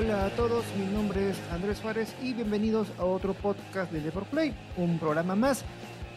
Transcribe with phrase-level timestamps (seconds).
[0.00, 4.28] Hola a todos, mi nombre es Andrés Suárez y bienvenidos a otro podcast de Deport
[4.28, 5.62] Play, un programa más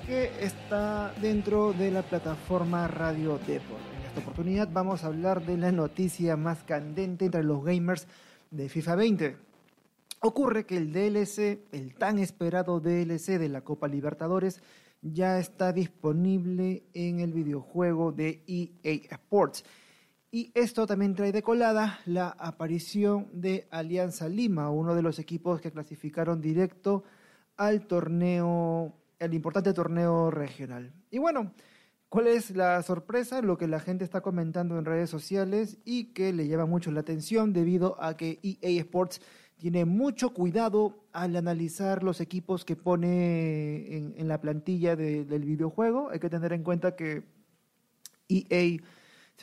[0.07, 3.81] que está dentro de la plataforma Radio Deport.
[3.99, 8.07] En esta oportunidad vamos a hablar de la noticia más candente entre los gamers
[8.51, 9.37] de FIFA 20.
[10.21, 14.61] Ocurre que el DLC, el tan esperado DLC de la Copa Libertadores,
[15.01, 19.65] ya está disponible en el videojuego de EA Sports
[20.33, 25.61] y esto también trae de colada la aparición de Alianza Lima, uno de los equipos
[25.61, 27.03] que clasificaron directo
[27.55, 30.91] al torneo, el importante torneo regional.
[31.11, 31.53] Y bueno,
[32.09, 33.43] ¿cuál es la sorpresa?
[33.43, 37.01] Lo que la gente está comentando en redes sociales y que le llama mucho la
[37.01, 39.21] atención debido a que EA Sports
[39.57, 46.09] tiene mucho cuidado al analizar los equipos que pone en, la plantilla del videojuego.
[46.09, 47.21] Hay que tener en cuenta que
[48.29, 48.81] EA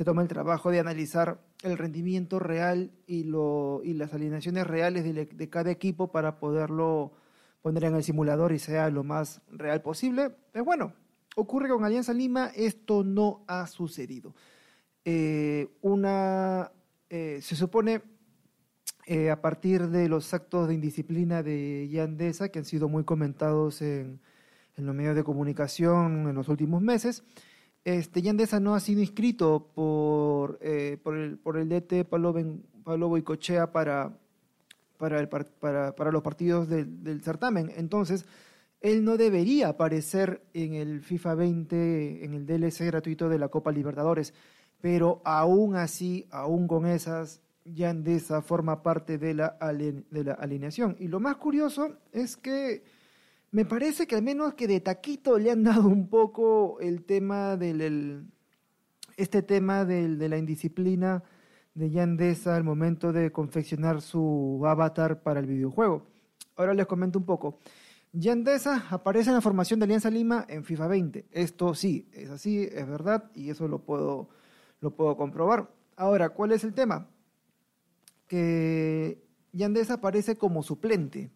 [0.01, 5.05] se toma el trabajo de analizar el rendimiento real y, lo, y las alineaciones reales
[5.05, 7.12] de, cada equipo para poderlo
[7.61, 10.31] poner en el simulador y sea lo más real posible.
[10.53, 10.95] Pues bueno,
[11.37, 14.34] ocurre con Alianza Lima, esto no ha sucedido.
[15.05, 16.73] Eh, una,
[17.11, 18.01] eh, se supone
[19.05, 23.83] eh, a partir de los actos de indisciplina de Yandesa, que han sido muy comentados
[23.83, 24.19] en,
[24.79, 27.23] en los medios de comunicación en los últimos meses,
[27.84, 32.34] este, Yandesa no ha sido inscrito por, eh, por, el, por el DT Pablo,
[32.84, 34.19] Pablo Boicochea para,
[34.97, 37.73] para, el, para, para los partidos del, del, certamen.
[37.77, 38.27] Entonces,
[38.81, 43.73] él no debería aparecer en el FIFA 20, en el DLC gratuito de la Copa
[43.73, 44.35] Libertadores.
[44.80, 50.97] Pero aún así, aún con esas, Yandesa forma parte de la, de la alineación.
[50.98, 52.83] Y lo más curioso es que
[53.52, 57.56] me parece que al menos que de taquito le han dado un poco el tema
[57.56, 58.27] del
[59.16, 61.22] este tema del, de la indisciplina
[61.74, 66.06] de Yandesa al momento de confeccionar su avatar para el videojuego.
[66.56, 67.58] Ahora les comento un poco.
[68.12, 71.27] Yandesa aparece en la formación de Alianza Lima en FIFA 20.
[71.30, 74.30] Esto sí, es así, es verdad, y eso lo puedo,
[74.80, 75.70] lo puedo comprobar.
[75.96, 77.08] Ahora, ¿cuál es el tema?
[78.27, 79.22] Que
[79.52, 81.30] Yandesa aparece como suplente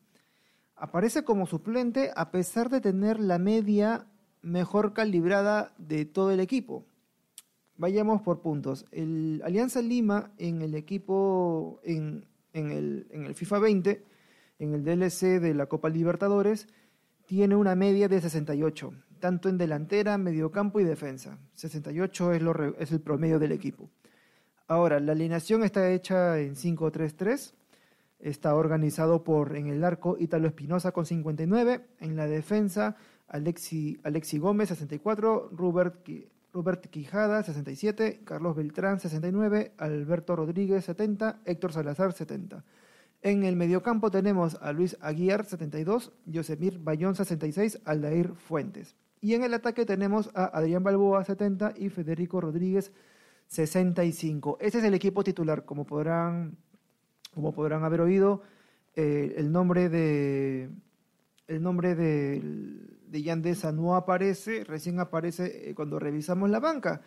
[0.84, 4.06] Aparece como suplente a pesar de tener la media
[4.42, 6.84] mejor calibrada de todo el equipo.
[7.78, 8.84] Vayamos por puntos.
[8.90, 14.04] El Alianza Lima en el equipo, en, el, en el FIFA 20,
[14.58, 16.68] en el DLC de la Copa Libertadores,
[17.24, 21.38] tiene una media de 68, tanto en delantera, mediocampo y defensa.
[21.54, 23.88] 68 es, lo, es el promedio del equipo.
[24.68, 27.54] Ahora, la alineación está hecha en 5-3-3
[28.18, 32.96] Está organizado por en el arco Ítalo Espinosa con 59, en la defensa
[33.28, 36.06] Alexi, Alexi Gómez 64, Robert,
[36.52, 42.64] Robert Quijada 67, Carlos Beltrán 69, Alberto Rodríguez 70, Héctor Salazar 70.
[43.22, 48.96] En el mediocampo tenemos a Luis Aguiar 72, Josemir Bayón 66, Aldair Fuentes.
[49.20, 52.92] Y en el ataque tenemos a Adrián Balboa 70 y Federico Rodríguez
[53.46, 54.58] 65.
[54.60, 56.58] Este es el equipo titular, como podrán
[57.34, 58.42] como podrán haber oído,
[58.96, 60.70] eh, el nombre de
[61.46, 62.40] el nombre de,
[63.06, 67.02] de Yandesa no aparece, recién aparece eh, cuando revisamos la banca.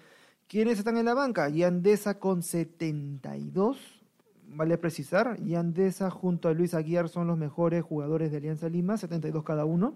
[0.47, 1.49] ¿Quiénes están en la banca?
[1.49, 3.77] Yandesa con 72,
[4.47, 5.41] vale precisar.
[5.43, 9.95] Yandesa junto a Luis Aguiar son los mejores jugadores de Alianza Lima, 72 cada uno.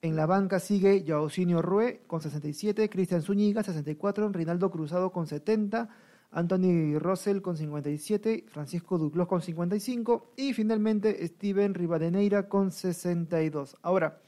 [0.00, 5.88] En la banca sigue Yaocinio Rue con 67, Cristian Zúñiga 64, Rinaldo Cruzado con 70,
[6.32, 13.76] Anthony Russell con 57, Francisco Duclos con 55 y finalmente Steven Rivadeneira con 62.
[13.82, 14.20] Ahora,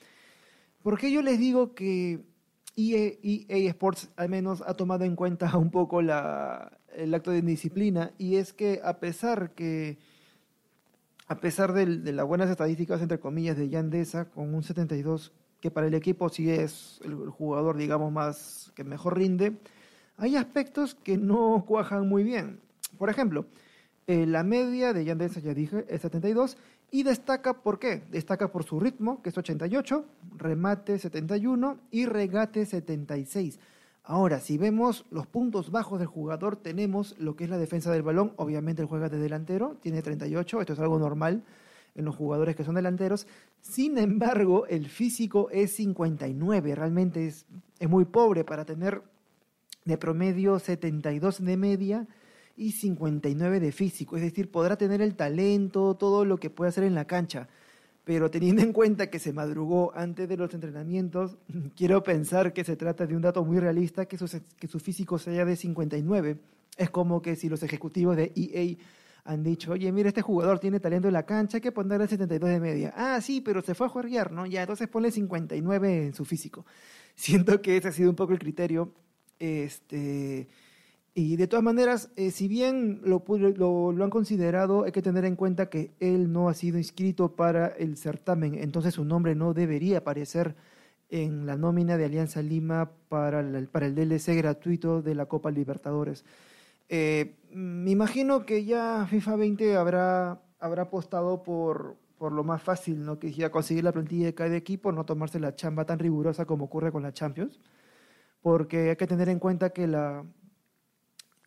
[0.82, 2.20] ¿por qué yo les digo que
[2.76, 7.42] EA, EA Sports al menos ha tomado en cuenta un poco la, el acto de
[7.42, 8.12] disciplina?
[8.18, 9.98] Y es que a pesar que
[11.26, 15.86] a pesar de, las buenas estadísticas, entre comillas, de Yandesa, con un 72, que para
[15.86, 19.56] el equipo sí es el jugador, digamos, más que mejor rinde,
[20.16, 22.60] hay aspectos que no cuajan muy bien.
[22.98, 23.46] Por ejemplo,
[24.06, 26.56] eh, la media de Yandesa, ya dije, es 72
[26.90, 28.02] y destaca por qué.
[28.10, 30.04] Destaca por su ritmo, que es 88,
[30.36, 33.58] remate 71 y regate 76.
[34.04, 38.02] Ahora, si vemos los puntos bajos del jugador, tenemos lo que es la defensa del
[38.02, 38.34] balón.
[38.36, 41.42] Obviamente el juega de delantero, tiene 38, esto es algo normal
[41.94, 43.26] en los jugadores que son delanteros.
[43.62, 47.46] Sin embargo, el físico es 59, realmente es
[47.88, 49.00] muy pobre para tener
[49.84, 52.06] de promedio 72 de media
[52.56, 54.16] y 59 de físico.
[54.16, 57.48] Es decir, podrá tener el talento, todo lo que puede hacer en la cancha.
[58.04, 61.36] Pero teniendo en cuenta que se madrugó antes de los entrenamientos,
[61.76, 64.28] quiero pensar que se trata de un dato muy realista, que su,
[64.58, 66.38] que su físico sea de 59.
[66.76, 68.76] Es como que si los ejecutivos de EA
[69.24, 72.50] han dicho, oye, mira, este jugador tiene talento en la cancha, hay que ponerle 72
[72.50, 72.92] de media.
[72.94, 74.44] Ah, sí, pero se fue a jugar, ¿no?
[74.44, 76.66] Ya, entonces ponle 59 en su físico.
[77.14, 78.92] Siento que ese ha sido un poco el criterio.
[79.38, 80.48] Este,
[81.14, 83.22] y de todas maneras, eh, si bien lo,
[84.02, 87.96] han considerado, hay que tener en cuenta que él no ha sido inscrito para el
[87.96, 90.56] certamen, entonces su nombre no debería aparecer
[91.10, 95.52] en la nómina de Alianza Lima para el, para el DLC gratuito de la Copa
[95.52, 96.24] Libertadores.
[96.88, 103.18] Eh, me imagino que ya FIFA 20 habrá, apostado por, lo más fácil, ¿no?
[103.18, 106.64] que ya conseguir la plantilla de cada equipo, no tomarse la chamba tan rigurosa como
[106.64, 107.60] ocurre con la Champions,
[108.44, 110.22] porque hay que tener en cuenta que la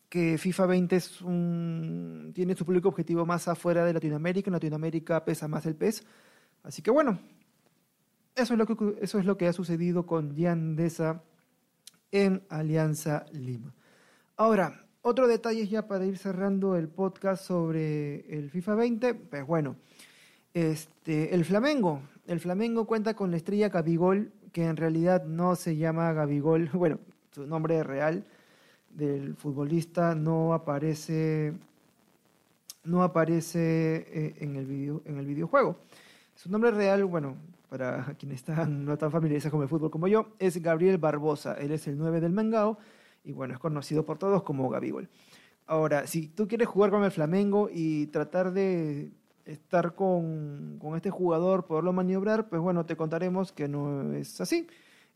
[0.08, 5.24] que FIFA 20 es un, tiene su público objetivo más afuera de Latinoamérica, en Latinoamérica
[5.24, 6.04] pesa más el PES,
[6.64, 7.20] así que bueno,
[8.34, 10.34] eso es lo que, eso es lo que ha sucedido con
[10.74, 11.22] Deza
[12.10, 13.72] en Alianza Lima.
[14.36, 19.76] Ahora, otro detalle ya para ir cerrando el podcast sobre el FIFA 20, pues bueno,
[20.52, 22.02] este, el Flamengo.
[22.28, 26.98] El Flamengo cuenta con la estrella Gabigol, que en realidad no se llama Gabigol, bueno,
[27.30, 28.26] su nombre real
[28.90, 31.54] del futbolista no aparece
[32.84, 35.78] no aparece eh, en el video, en el videojuego.
[36.34, 37.34] Su nombre real, bueno,
[37.70, 41.54] para quienes están no tan familiarizados con el fútbol como yo, es Gabriel Barbosa.
[41.54, 42.76] Él es el 9 del Mangao
[43.24, 45.08] y bueno, es conocido por todos como Gabigol.
[45.66, 49.12] Ahora, si tú quieres jugar con el Flamengo y tratar de
[49.48, 54.66] estar con, con, este jugador, poderlo maniobrar, pues bueno, te contaremos que no es así.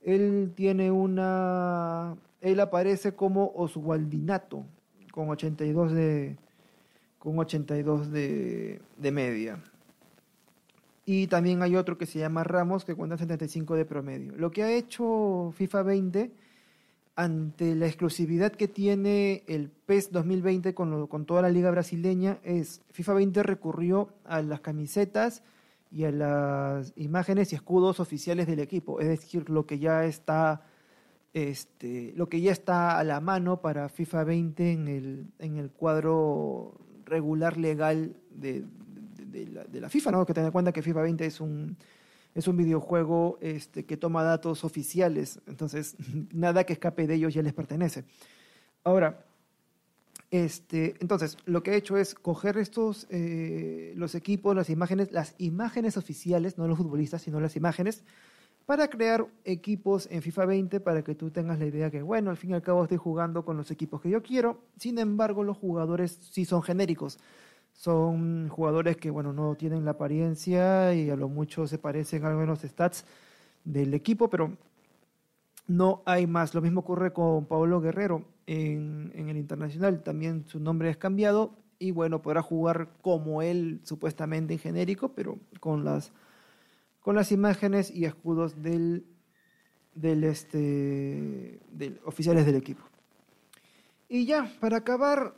[0.03, 2.17] Él tiene una...
[2.41, 4.65] Él aparece como Oswaldinato,
[5.13, 6.37] con 82 de,
[7.19, 9.63] con 82 de, de media.
[11.05, 14.35] Y también hay otro que se llama Ramos, que cuenta 75 de promedio.
[14.37, 16.31] Lo que ha hecho FIFA 20
[17.15, 22.83] ante la exclusividad que tiene el PES 2020 con, con toda la liga brasileña es
[22.91, 25.43] FIFA 20 recurrió a las camisetas
[25.91, 30.63] y a las imágenes y escudos oficiales del equipo, es decir, lo que ya está
[31.35, 35.71] este, lo que ya está a la mano para FIFA 20 en el, en el
[35.71, 38.65] cuadro regular legal de,
[39.27, 40.27] de, la, de la FIFA, ¿no?
[40.27, 41.77] Que tener en cuenta que FIFA 20 es un
[42.35, 45.97] es un videojuego este, que toma datos oficiales, entonces
[46.33, 48.05] nada que escape de ellos ya les pertenece.
[48.85, 49.25] Ahora,
[50.31, 55.35] este, entonces, lo que he hecho es coger estos, eh, los equipos, las imágenes, las
[55.37, 58.03] imágenes oficiales, no los futbolistas, sino las imágenes,
[58.65, 62.39] para crear equipos en FIFA 20 para que tú tengas la idea que, bueno, al
[62.39, 65.59] fin y al cabo estoy jugando con los equipos que yo quiero, sin embargo, los
[65.59, 67.19] jugadores sí son genéricos.
[67.73, 72.29] Son jugadores que, bueno, no tienen la apariencia y a lo mucho se parecen a
[72.29, 73.05] algunos stats
[73.65, 74.57] del equipo, pero
[75.67, 76.55] no hay más.
[76.55, 80.03] Lo mismo ocurre con Pablo Guerrero en, en el Internacional.
[80.03, 85.39] También su nombre es cambiado y, bueno, podrá jugar como él, supuestamente en genérico, pero
[85.59, 86.13] con las,
[87.01, 89.07] con las imágenes y escudos del,
[89.95, 92.85] del, este, del oficiales del equipo.
[94.09, 95.35] Y ya, para acabar,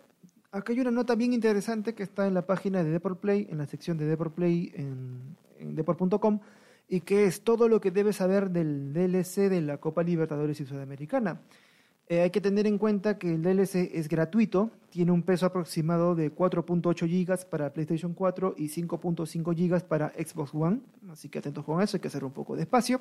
[0.55, 3.59] acá hay una nota bien interesante que está en la página de Deport Play, en
[3.59, 5.37] la sección de Deport Play en,
[5.75, 6.41] deport.com,
[6.89, 10.65] y que es todo lo que debes saber del DLC de la Copa Libertadores y
[10.65, 11.41] Sudamericana.
[12.07, 16.15] Eh, hay que tener en cuenta que el DLC es gratuito, tiene un peso aproximado
[16.15, 20.81] de 4.8 GB para PlayStation 4 y 5.5 GB para Xbox One,
[21.11, 23.01] así que atentos con eso, hay que hacer un poco de espacio.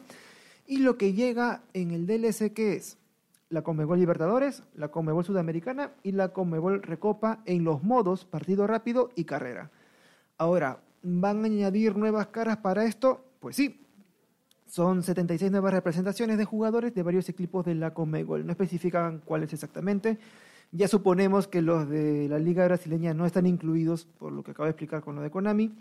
[0.65, 2.98] Y lo que llega en el DLC, que es?
[3.53, 9.12] La Conmebol Libertadores, la Conmebol Sudamericana y la Conmebol Recopa en los modos partido rápido
[9.15, 9.69] y carrera.
[10.39, 13.24] Ahora, ¿van a añadir nuevas caras para esto?
[13.39, 13.79] Pues sí.
[14.65, 18.43] Son 76 nuevas representaciones de jugadores de varios equipos de la Conmebol.
[18.43, 20.17] No especifican cuáles exactamente.
[20.72, 24.65] Ya suponemos que los de la Liga Brasileña no están incluidos, por lo que acabo
[24.65, 25.72] de explicar con lo de Konami.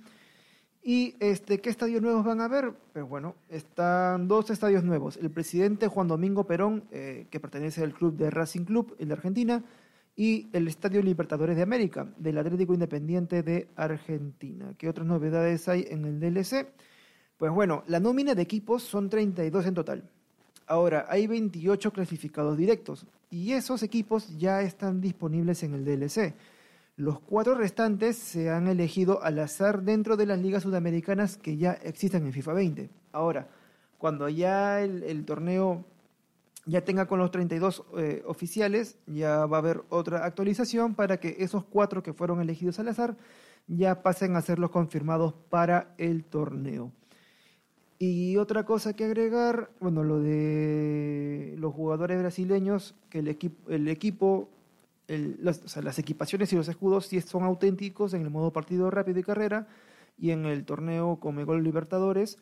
[0.85, 2.73] ¿Y este, qué estadios nuevos van a haber?
[2.93, 5.17] Pues bueno, están dos estadios nuevos.
[5.17, 9.15] El presidente Juan Domingo Perón, eh, que pertenece al club de Racing Club, el de
[9.15, 9.65] Argentina,
[10.17, 14.75] y el Estadio Libertadores de América, del Atlético Independiente de Argentina.
[14.77, 16.67] ¿Qué otras novedades hay en el DLC?
[17.39, 20.11] Pues bueno, la nómina de equipos son 32 en total.
[20.67, 26.35] Ahora, hay 28 clasificados directos y esos equipos ya están disponibles en el DLC.
[26.97, 31.73] Los cuatro restantes se han elegido al azar dentro de las ligas sudamericanas que ya
[31.73, 32.91] existen en FIFA 20.
[33.13, 33.49] Ahora,
[33.97, 35.87] cuando ya el, torneo
[36.67, 41.37] ya tenga con los 32 eh, oficiales, ya va a haber otra actualización para que
[41.39, 43.17] esos cuatro que fueron elegidos al azar
[43.67, 46.93] ya pasen a ser los confirmados para el torneo.
[47.99, 54.51] Y otra cosa que agregar, bueno, lo de los jugadores brasileños, que el, el equipo
[55.09, 59.69] las equipaciones y los escudos sí son auténticos en el modo partido rápido y carrera
[60.19, 62.39] y en el torneo Comegol Libertadores,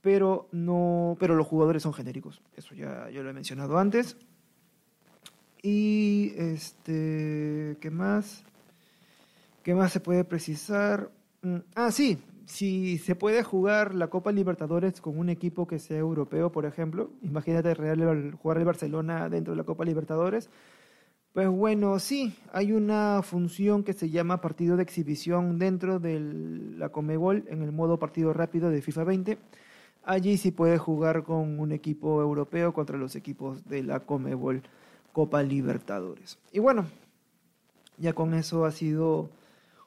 [0.00, 2.42] pero no, pero los jugadores son genéricos.
[2.56, 4.16] Eso ya yo lo he mencionado antes.
[5.62, 8.44] Y este, ¿qué más?
[9.62, 11.10] ¿Qué más se puede precisar?
[11.40, 15.96] Mm, ah, sí, si se puede jugar la Copa Libertadores con un equipo que sea
[15.96, 20.50] europeo, por ejemplo, imagínate jugar el Barcelona dentro de la Copa Libertadores,
[21.34, 26.90] pues bueno, sí, hay una función que se llama partido de exhibición dentro de la
[26.90, 29.38] Comebol en el modo partido rápido de FIFA 20.
[30.04, 34.62] Allí sí puede jugar con un equipo europeo contra los equipos de la Comebol
[35.12, 36.38] Copa Libertadores.
[36.52, 36.86] Y bueno,
[37.98, 39.28] ya con eso ha sido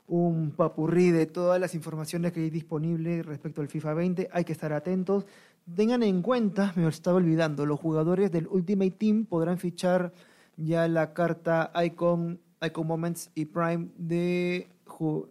[0.06, 4.30] un papurrí de todas las informaciones que hay disponibles respecto al FIFA 20.
[4.34, 5.26] Hay que estar atentos.
[5.74, 10.12] Tengan en cuenta, me estaba olvidando, los jugadores del Ultimate Team podrán fichar
[10.58, 14.68] ya la carta Icon, Icon Moments y Prime de,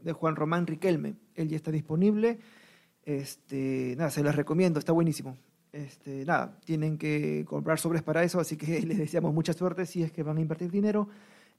[0.02, 1.16] de Juan Román Riquelme.
[1.34, 2.38] Él ya está disponible.
[3.04, 5.36] Este, nada, se los recomiendo, está buenísimo.
[5.72, 10.02] Este, nada, tienen que comprar sobres para eso, así que les deseamos mucha suerte si
[10.02, 11.08] es que van a invertir dinero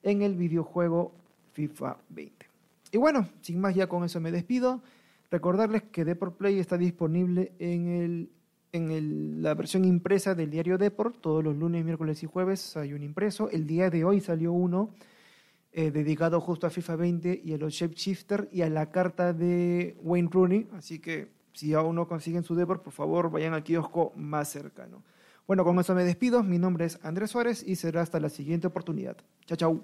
[0.01, 1.13] en el videojuego
[1.53, 2.45] FIFA 20.
[2.91, 4.81] Y bueno, sin más ya con eso me despido.
[5.29, 8.29] Recordarles que Deport Play está disponible en el
[8.77, 13.03] en la versión impresa del diario Deport, todos los lunes, miércoles y jueves hay un
[13.03, 13.49] impreso.
[13.49, 14.91] El día de hoy salió uno
[15.73, 19.97] eh, dedicado justo a FIFA 20 y a los Shifter y a la carta de
[20.01, 20.67] Wayne Rooney.
[20.73, 25.03] Así que si aún no consiguen su Deport, por favor vayan al kiosco más cercano.
[25.45, 26.43] Bueno, con eso me despido.
[26.43, 29.17] Mi nombre es Andrés Suárez y será hasta la siguiente oportunidad.
[29.45, 29.81] Chao, chao.